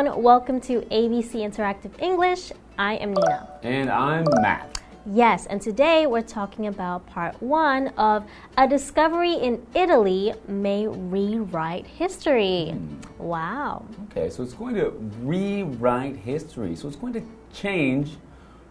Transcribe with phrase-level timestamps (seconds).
[0.00, 0.22] everyone.
[0.22, 2.52] Welcome to ABC Interactive English.
[2.78, 3.48] I am Nina.
[3.62, 4.80] And I'm Matt.
[5.04, 8.24] Yes, and today we're talking about part one of
[8.56, 12.70] A Discovery in Italy May Rewrite History.
[12.70, 13.22] Hmm.
[13.22, 13.84] Wow.
[14.10, 14.90] Okay, so it's going to
[15.20, 16.76] rewrite history.
[16.76, 18.16] So it's going to change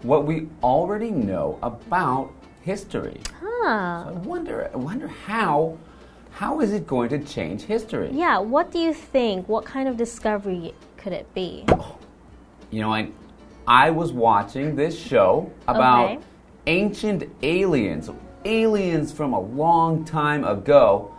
[0.02, 3.21] what we already know about history.
[3.39, 4.05] Huh.
[4.07, 5.77] I wonder, I wonder how,
[6.31, 8.09] how is it going to change history?
[8.14, 9.47] Yeah, what do you think?
[9.47, 11.66] What kind of discovery could it be?
[12.72, 13.09] You know, I,
[13.67, 16.19] I was watching this show about Okay.
[16.67, 18.09] ancient aliens,
[18.45, 21.14] aliens from a long time ago,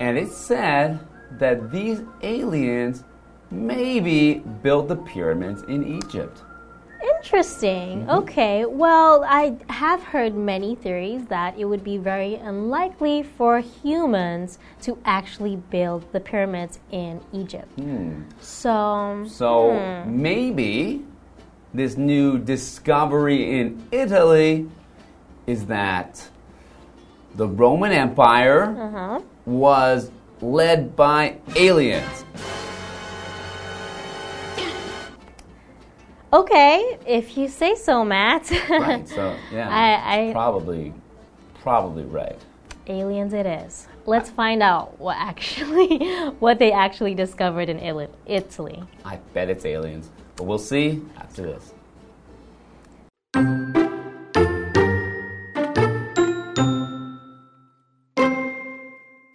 [0.00, 0.98] and it said
[1.38, 3.04] that these aliens
[3.50, 6.42] maybe built the pyramids in Egypt.
[7.02, 8.08] Interesting.
[8.08, 8.64] Okay.
[8.64, 14.98] Well, I have heard many theories that it would be very unlikely for humans to
[15.04, 17.68] actually build the pyramids in Egypt.
[18.40, 20.22] So, So hmm.
[20.22, 21.04] maybe
[21.74, 24.68] this new discovery in Italy
[25.46, 26.28] is that
[27.34, 29.20] the Roman Empire uh-huh.
[29.46, 32.24] was led by aliens.
[36.32, 38.50] Okay, if you say so, Matt.
[38.70, 39.08] Right.
[39.08, 40.92] So yeah, I- I- probably
[41.60, 42.38] probably right.
[42.88, 43.86] Aliens, it is.
[44.06, 45.98] Let's find out what actually,
[46.40, 47.78] what they actually discovered in
[48.26, 48.82] Italy.
[49.04, 50.10] I bet it's aliens.
[50.34, 51.72] But we'll see after this.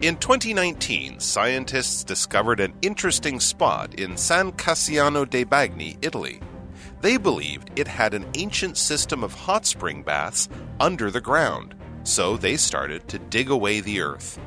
[0.00, 6.40] In 2019, scientists discovered an interesting spot in San Cassiano dei Bagni, Italy.
[7.00, 10.48] They believed it had an ancient system of hot spring baths
[10.80, 14.40] under the ground, so they started to dig away the earth.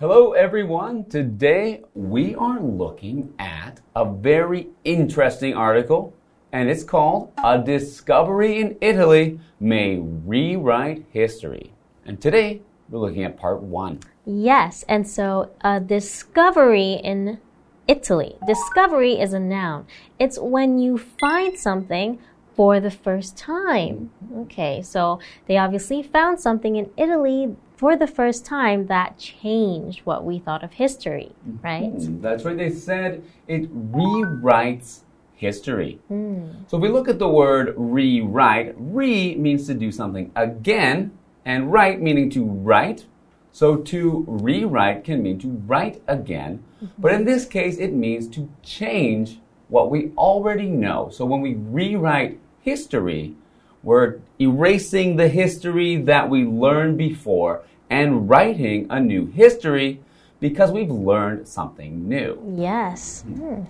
[0.00, 1.04] Hello, everyone.
[1.04, 6.12] Today we are looking at a very interesting article,
[6.50, 11.72] and it's called A Discovery in Italy May Rewrite History.
[12.04, 14.00] And today we're looking at part one.
[14.26, 17.38] Yes, and so a discovery in
[17.86, 18.36] Italy.
[18.46, 19.86] Discovery is a noun.
[20.18, 22.18] It's when you find something
[22.54, 24.10] for the first time.
[24.36, 30.24] Okay, so they obviously found something in Italy for the first time that changed what
[30.24, 31.64] we thought of history, mm-hmm.
[31.64, 32.22] right?
[32.22, 35.00] That's right, they said it rewrites
[35.34, 35.98] history.
[36.10, 36.68] Mm.
[36.68, 41.12] So if we look at the word rewrite, re means to do something again,
[41.44, 43.04] and write meaning to write.
[43.52, 46.64] So to rewrite can mean to write again,
[46.98, 49.38] but in this case, it means to change
[49.68, 51.08] what we already know.
[51.10, 53.36] So when we rewrite history,
[53.82, 60.00] we're erasing the history that we learned before and writing a new history
[60.40, 62.38] because we've learned something new.
[62.56, 63.22] Yes.
[63.22, 63.62] Hmm.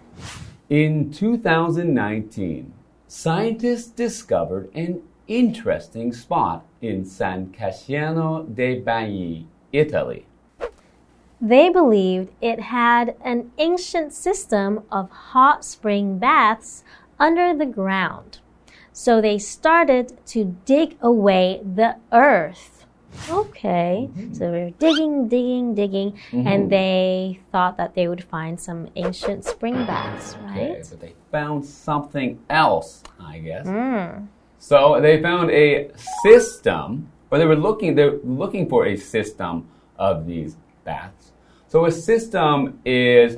[0.68, 2.72] In 2019,
[3.06, 10.26] scientists discovered an interesting spot in San Cassiano dei Bagni, Italy.
[11.40, 16.84] They believed it had an ancient system of hot spring baths
[17.18, 18.38] under the ground.
[18.92, 22.86] So they started to dig away the earth.
[23.28, 24.32] Okay, mm-hmm.
[24.34, 26.46] so they were digging, digging, digging, mm-hmm.
[26.46, 30.70] and they thought that they would find some ancient spring baths, right?
[30.70, 33.66] Okay, but they found something else, I guess.
[33.66, 34.26] Hmm.
[34.66, 35.90] So they found a
[36.22, 39.68] system, or they were looking, they're looking for a system
[39.98, 41.32] of these baths.
[41.68, 43.36] So a system is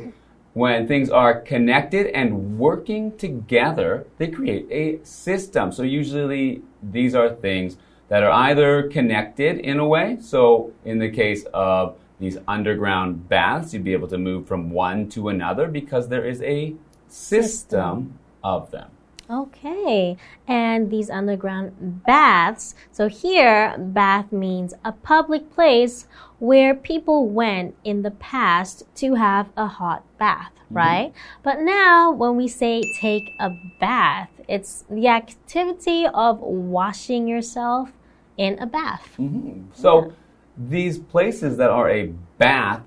[0.53, 5.73] when things are connected and working together, they create a system.
[5.73, 7.77] So usually these are things
[8.07, 10.19] that are either connected in a way.
[10.21, 15.09] So in the case of these underground baths, you'd be able to move from one
[15.09, 16.77] to another because there is a
[17.09, 18.91] system of them.
[19.29, 22.75] Okay, and these underground baths.
[22.93, 26.07] So here, bath means a public place
[26.39, 30.77] where people went in the past to have a hot bath, mm-hmm.
[30.77, 31.13] right?
[31.43, 33.51] But now, when we say take a
[33.81, 37.91] bath, it's the activity of washing yourself
[38.37, 39.15] in a bath.
[39.19, 39.71] Mm-hmm.
[39.75, 40.13] So
[40.57, 42.83] these places that are a bath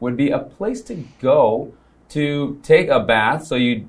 [0.00, 1.72] would be a place to go
[2.10, 3.46] to take a bath.
[3.46, 3.88] So you'd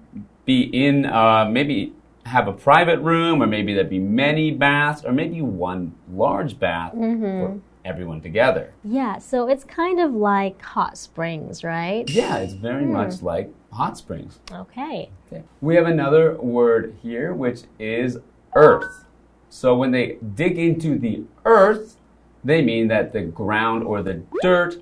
[0.49, 1.93] be in uh, maybe
[2.25, 6.93] have a private room, or maybe there'd be many baths, or maybe one large bath
[6.93, 7.59] for mm-hmm.
[7.85, 8.73] everyone together.
[8.83, 12.09] Yeah, so it's kind of like hot springs, right?
[12.09, 12.93] Yeah, it's very hmm.
[12.93, 14.39] much like hot springs.
[14.51, 15.11] Okay.
[15.27, 15.43] Okay.
[15.61, 18.17] We have another word here, which is
[18.55, 19.05] earth.
[19.49, 21.97] So when they dig into the earth,
[22.43, 24.81] they mean that the ground or the dirt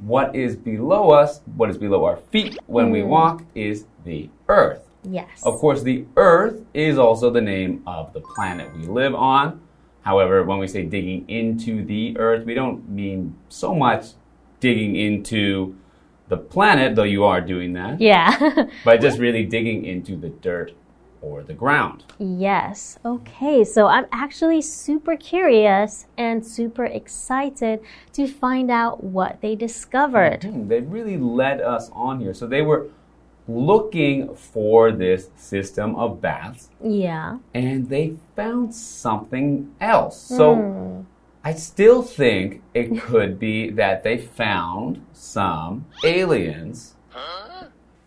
[0.00, 3.08] what is below us, what is below our feet when we mm.
[3.08, 4.87] walk, is the earth.
[5.10, 5.42] Yes.
[5.44, 9.60] Of course, the earth is also the name of the planet we live on.
[10.02, 14.06] However, when we say digging into the earth, we don't mean so much
[14.60, 15.76] digging into
[16.28, 18.66] the planet, though you are doing that, Yeah.
[18.84, 20.72] but just really digging into the dirt
[21.20, 22.04] or the ground.
[22.18, 22.98] yes.
[23.04, 23.64] Okay.
[23.64, 27.80] So I'm actually super curious and super excited
[28.12, 30.44] to find out what they discovered.
[30.44, 32.34] Hmm, They really led us on here.
[32.34, 32.86] So they were
[33.48, 37.38] looking for this system of baths Yeah.
[37.54, 40.20] and they found something else.
[40.20, 41.00] So hmm.
[41.42, 46.94] I still think it could be that they found some aliens.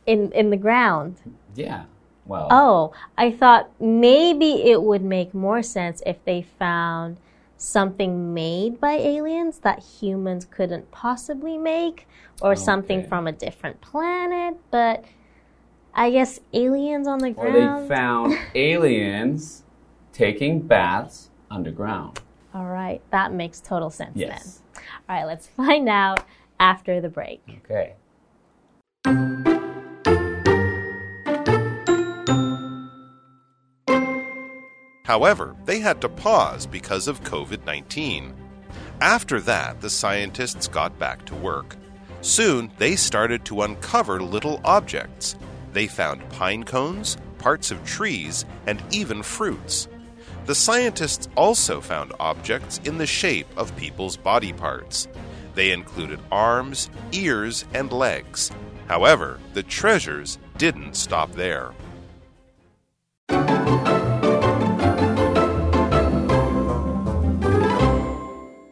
[0.06, 1.16] In in the ground.
[1.56, 1.84] Yeah.
[2.26, 7.18] Well, Oh, I thought maybe it would make more sense if they found
[7.58, 12.08] something made by aliens that humans couldn't possibly make
[12.42, 15.04] or something from a different planet, but
[15.94, 17.56] I guess aliens on the ground.
[17.56, 19.64] or they found aliens
[20.14, 22.20] taking baths underground.
[22.54, 24.62] All right, that makes total sense Yes.
[24.74, 24.84] then.
[25.10, 26.26] All right, let's find out
[26.60, 27.42] after the break.
[27.66, 27.94] Okay.
[35.04, 38.34] However, they had to pause because of COVID 19.
[39.02, 41.76] After that, the scientists got back to work.
[42.22, 45.36] Soon, they started to uncover little objects.
[45.74, 49.88] They found pine cones, parts of trees, and even fruits.
[50.46, 55.08] The scientists also found objects in the shape of people's body parts.
[55.56, 58.52] They included arms, ears, and legs.
[58.88, 61.72] However, the treasures didn't stop there.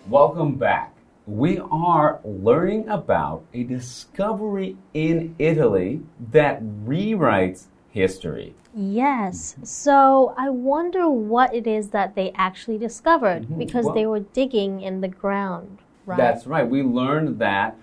[0.10, 0.99] Welcome back.
[1.30, 8.56] We are learning about a discovery in Italy that rewrites history.
[8.74, 9.56] Yes.
[9.62, 13.60] So I wonder what it is that they actually discovered mm-hmm.
[13.60, 15.78] because Well- they were digging in the ground,
[16.08, 16.18] right?
[16.18, 16.68] That's right.
[16.68, 17.78] We learned that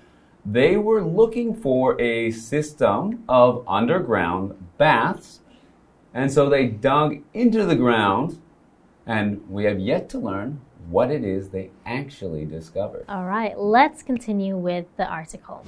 [0.45, 5.41] they were looking for a system of underground baths.
[6.13, 8.41] And so they dug into the ground,
[9.07, 10.61] and we have yet to learn
[10.91, 13.05] what it is they actually discovered.
[13.09, 15.65] All right, let's continue with the article.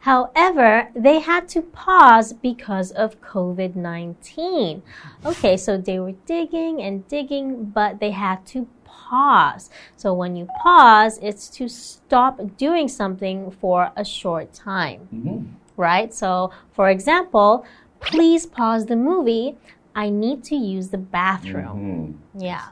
[0.00, 4.82] However, they had to pause because of COVID 19.
[5.24, 9.70] Okay, so they were digging and digging, but they had to pause.
[9.96, 15.44] So when you pause, it's to stop doing something for a short time, mm-hmm.
[15.76, 16.12] right?
[16.12, 17.64] So, for example,
[18.00, 19.56] please pause the movie.
[19.94, 22.18] I need to use the bathroom.
[22.34, 22.44] Mm-hmm.
[22.44, 22.68] Yeah.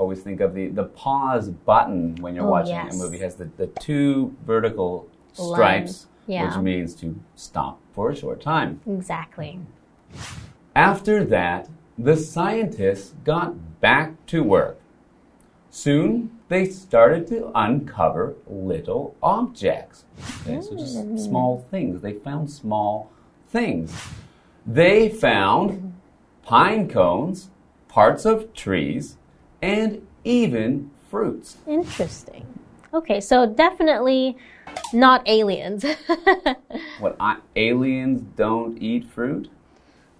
[0.00, 2.94] Always think of the, the pause button when you're Oh, watching yes.
[2.94, 3.18] a movie.
[3.18, 6.46] Has the, the two vertical stripes, yeah.
[6.46, 8.80] which means to stop for a short time.
[8.86, 9.60] Exactly.
[10.74, 14.80] After that, the scientists got back to work.
[15.68, 20.06] Soon, they started to uncover little objects.
[20.40, 21.18] Okay, so just hmm.
[21.18, 22.00] small things.
[22.00, 23.10] They found small
[23.48, 23.94] things.
[24.66, 25.92] They found
[26.42, 27.50] pine cones,
[27.88, 29.18] parts of trees,
[29.62, 31.56] and even fruits.
[31.66, 32.46] Interesting.
[32.92, 34.36] Okay, so definitely
[34.92, 35.84] not aliens.
[37.00, 39.48] What I, aliens don't eat fruit?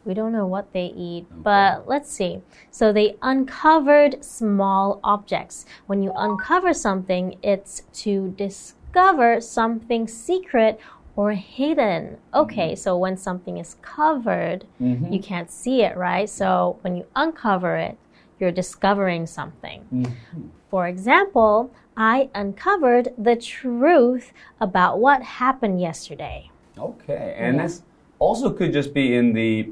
[0.05, 2.41] we don't know what they eat, but let's see.
[2.71, 5.67] So they uncovered small objects.
[5.87, 10.81] When you uncover something, it's to discover something secret
[11.17, 12.17] or hidden.
[12.33, 12.77] Okay, mm-hmm.
[12.77, 15.13] so when something is covered, mm-hmm.
[15.13, 16.29] you can't see it, right?
[16.29, 17.99] So when you uncover it,
[18.41, 19.85] you're discovering something.
[19.93, 20.49] Mm-hmm.
[20.71, 26.51] For example, I uncovered the truth about what happened yesterday.
[26.79, 27.83] Okay, and this
[28.19, 29.71] also could just be in the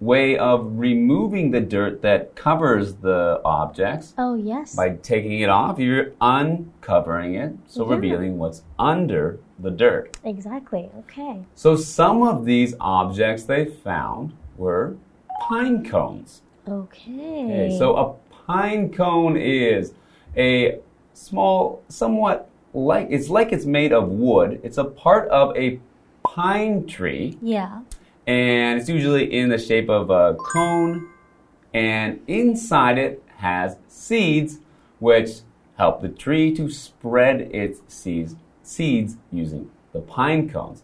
[0.00, 4.14] way of removing the dirt that covers the objects.
[4.18, 4.74] Oh, yes.
[4.74, 10.18] By taking it off, you're uncovering it, so revealing what's under the dirt.
[10.24, 10.90] Exactly.
[11.00, 11.42] Okay.
[11.54, 14.96] So some of these objects they found were
[15.40, 16.42] pine cones.
[16.68, 17.44] Okay.
[17.44, 18.14] Okay, so a
[18.46, 19.92] pine cone is
[20.36, 20.80] a
[21.14, 24.60] small, somewhat like it's like it's made of wood.
[24.62, 25.80] It's a part of a
[26.24, 27.82] pine tree, yeah.
[28.26, 31.08] and it's usually in the shape of a cone,
[31.72, 34.58] and inside it has seeds,
[34.98, 35.40] which
[35.78, 40.82] help the tree to spread its seeds, seeds using the pine cones.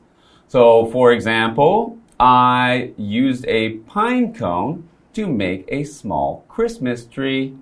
[0.48, 7.57] So, for example, I used a pine cone to make a small Christmas tree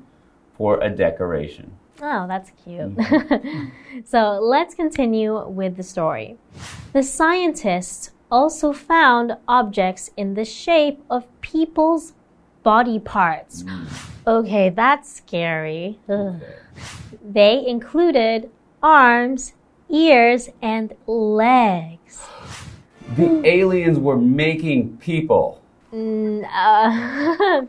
[0.57, 1.73] for a decoration.
[2.03, 2.97] Oh, that's cute.
[2.97, 4.03] Mm-hmm.
[4.07, 6.37] so let's continue with the story.
[6.93, 12.13] The scientists also found objects in the shape of people's
[12.63, 13.63] body parts.
[13.63, 13.87] Mm.
[14.27, 15.99] Okay, that's scary.
[16.09, 16.41] Ugh.
[17.23, 18.51] They included
[18.83, 19.55] arms,
[19.89, 22.27] ears, and legs.
[23.17, 25.60] The aliens were making people.
[25.93, 27.67] Mm, uh,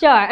[0.00, 0.28] sure.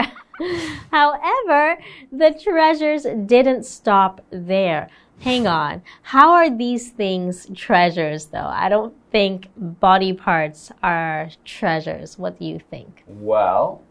[0.91, 1.79] However,
[2.11, 4.89] the treasures didn't stop there.
[5.21, 5.83] Hang on.
[6.03, 8.39] How are these things treasures, though?
[8.39, 12.19] I don't think body parts are treasures.
[12.19, 13.03] What do you think?
[13.07, 13.83] Well,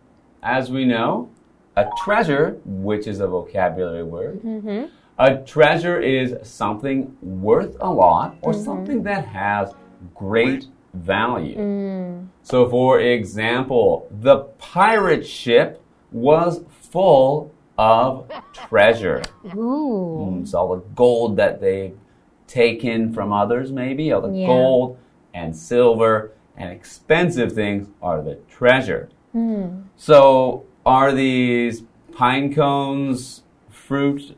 [0.42, 1.30] as we know,
[1.76, 4.42] a treasure, which is a vocabulary word,
[5.20, 9.74] a treasure is something worth a lot or something that has
[10.16, 10.66] great
[11.00, 12.28] value.
[12.44, 19.22] So, for example, the pirate ship was full of treasure.
[19.56, 20.28] Ooh.
[20.42, 21.98] Mm, so all the gold that they've
[22.48, 24.48] taken from others, maybe, all the Yeah.
[24.48, 24.98] gold
[25.34, 29.10] and silver and expensive things are the treasure.
[29.96, 34.36] So are these pine cones fruit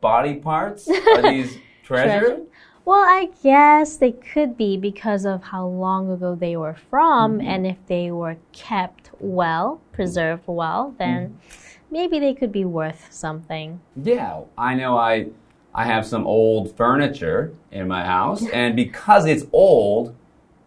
[0.00, 0.88] body parts?
[0.88, 2.20] Are these treasure?
[2.20, 2.40] Treasure?
[2.88, 7.46] Well, I guess they could be because of how long ago they were from, mm-hmm.
[7.46, 11.82] and if they were kept well, preserved well, then mm-hmm.
[11.90, 13.78] maybe they could be worth something.
[13.94, 15.26] Yeah, I know I
[15.74, 20.16] I have some old furniture in my house and because it's old,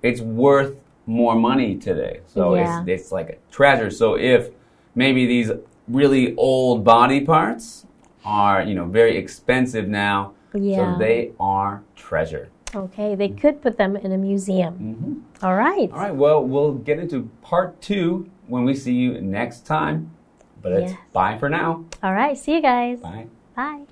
[0.03, 0.75] it's worth
[1.07, 2.19] more money today.
[2.27, 2.81] So Yeah.
[2.81, 3.89] it's it's like a treasure.
[3.89, 4.51] So if
[4.93, 5.49] maybe these
[5.87, 7.87] really old body parts
[8.23, 10.93] are, you know, very expensive now, Yeah.
[10.93, 12.49] so they are treasure.
[12.73, 14.73] Okay, they could put them in a museum.
[14.75, 15.45] Mm-hmm.
[15.45, 15.91] All right.
[15.91, 20.11] All right, well, we'll get into part 2 when we see you next time.
[20.61, 20.99] But it's Yes.
[21.11, 21.83] bye for now.
[22.03, 22.37] All right.
[22.37, 22.99] See you guys.
[22.99, 23.27] Bye.
[23.55, 23.85] Bye.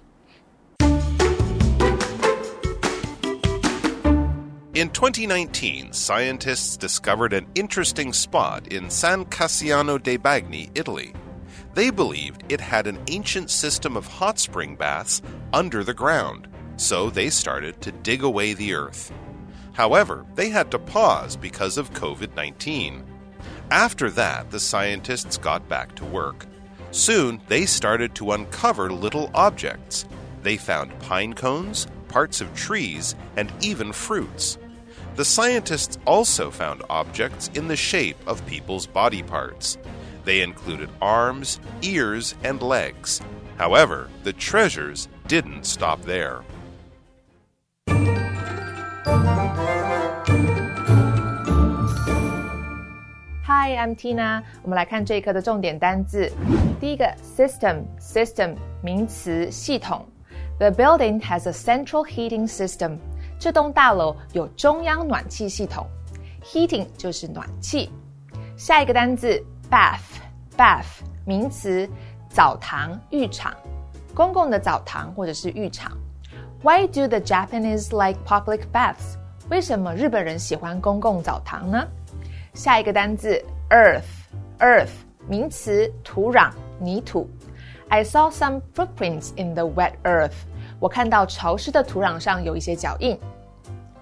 [4.76, 11.14] In 2019, scientists discovered an interesting spot in San Cassiano dei Bagni, Italy.
[11.80, 15.22] They believed it had an ancient system of hot spring baths
[15.54, 19.14] under the ground, so they started to dig away the earth.
[19.72, 23.06] However, they had to pause because of COVID 19.
[23.72, 26.48] After that, the scientists got back to work.
[26.92, 30.06] Soon, they started to uncover little objects.
[30.44, 34.58] They found pine cones, parts of trees, and even fruits.
[35.16, 39.78] The scientists also found objects in the shape of people's body parts.
[40.29, 43.21] They included arms, ears, and legs.
[43.59, 46.43] However, the treasures didn't stop there.
[53.47, 54.43] Hi, I'm Tina。
[54.63, 56.31] 我们来看这一课的重点单字。
[56.81, 57.05] 第一个，
[57.37, 60.07] system，system 名词，系统。
[60.59, 62.99] The building has a central heating system。
[63.39, 65.87] 这栋大楼有中央暖气系统。
[66.43, 67.91] Heating 就是暖气。
[68.57, 71.89] 下一个单字 ，bath，bath 名词，
[72.29, 73.55] 澡堂、浴场，
[74.15, 75.93] 公共的澡堂或者是浴场。
[76.63, 79.17] Why do the Japanese like public baths？
[79.51, 81.87] 为什么日本人喜欢公共澡堂呢？
[82.55, 84.91] 下一个单字，earth，earth
[85.29, 87.29] 名词，土壤、泥土。
[87.89, 90.33] I saw some footprints in the wet earth。
[90.81, 93.19] 我看到潮湿的土壤上有一些脚印。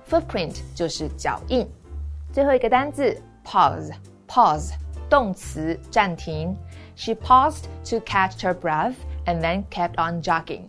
[0.09, 1.69] Footprint 就是脚印。
[2.33, 4.71] 最后一个单字，pause，pause
[5.09, 6.57] 动词，暂停。
[6.95, 8.95] She paused to catch her breath
[9.27, 10.63] and then kept on jogging。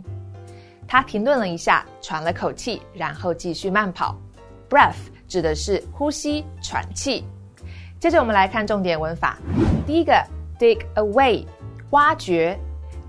[0.88, 4.16] 她停顿了一下，喘了口气，然后继续慢跑。
[4.70, 4.96] Breath
[5.28, 7.26] 指的是呼吸、喘气。
[8.00, 9.38] 接着我们来看重点文法。
[9.86, 10.14] 第一个，
[10.60, 11.46] dig away，
[11.92, 12.60] 挖掘。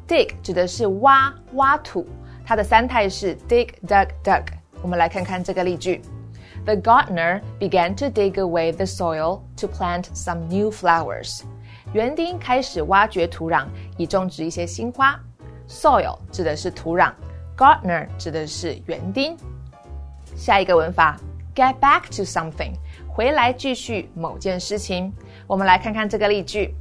[0.07, 2.07] dig 指的是挖、挖土，
[2.45, 4.45] 它的三态是 dig、dug、dug。
[4.83, 6.03] 我们来看看这个例句。
[6.69, 11.43] The gardener began to dig away the soil to plant some new flowers。
[11.93, 15.19] 园丁开始挖掘土壤，以种植一些新花。
[15.69, 17.13] Soil 指的是土壤，
[17.57, 19.37] gardener 指的是园丁。
[20.37, 21.17] 下一个文法，
[21.55, 22.73] get back to something，
[23.09, 25.13] 回来继续某件事情。
[25.47, 26.75] 我们来看看这个例句：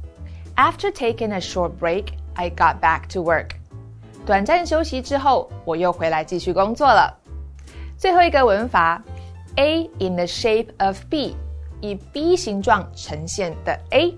[0.56, 3.50] After taking a short break, I got back to work。
[4.26, 7.14] 短暂休息之后，我又回来继续工作了。
[7.96, 9.02] 最后一个文法
[9.59, 11.35] ，A in the shape of B，
[11.81, 14.15] 以 B 形状呈现的 A。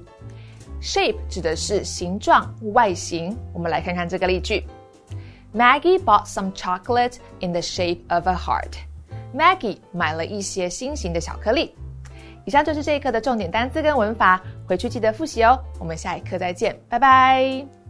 [0.80, 3.36] Shape 指的是形状、外形。
[3.54, 4.64] 我们来看看这个例句
[5.54, 8.74] ：Maggie bought some chocolate in the shape of a heart。
[9.36, 11.76] Maggie 买了一些心形的巧克力。
[12.46, 15.60] 以上就是这一课的重点单词跟文法，回去记得复习哦。
[15.80, 17.81] 我们下一课再见，拜拜。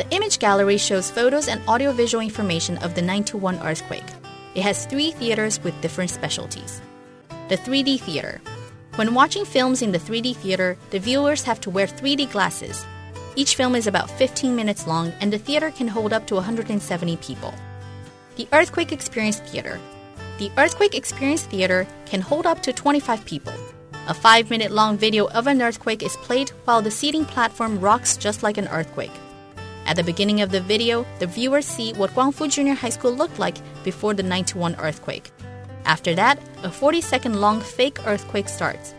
[0.00, 4.10] The image gallery shows photos and audiovisual information of the 921 earthquake.
[4.54, 6.80] It has three theaters with different specialties.
[7.50, 8.40] The 3D theater.
[8.94, 12.86] When watching films in the 3D theater, the viewers have to wear 3D glasses.
[13.36, 17.18] Each film is about 15 minutes long, and the theater can hold up to 170
[17.18, 17.52] people.
[18.36, 19.78] The Earthquake Experience Theater.
[20.38, 23.52] The Earthquake Experience Theater can hold up to 25 people.
[24.08, 28.16] A five minute long video of an earthquake is played while the seating platform rocks
[28.16, 29.12] just like an earthquake.
[29.86, 33.38] At the beginning of the video, the viewers see what Guangfu Junior High School looked
[33.38, 35.30] like before the 91 earthquake.
[35.84, 38.94] After that, a 40 second long fake earthquake starts.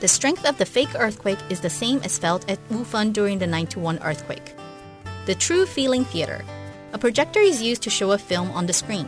[0.00, 3.46] The strength of the fake earthquake is the same as felt at Wufeng during the
[3.46, 4.54] 91 earthquake.
[5.26, 6.44] The True Feeling Theater.
[6.92, 9.06] A projector is used to show a film on the screen.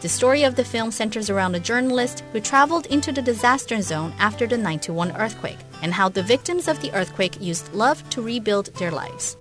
[0.00, 4.14] The story of the film centers around a journalist who traveled into the disaster zone
[4.20, 8.66] after the 91 earthquake and how the victims of the earthquake used love to rebuild
[8.76, 9.36] their lives.